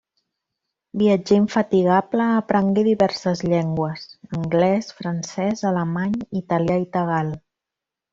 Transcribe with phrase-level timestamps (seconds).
[0.99, 4.07] Viatger infatigable, aprengué diverses llengües:
[4.39, 7.31] anglès, francès, alemany, italià i tagal.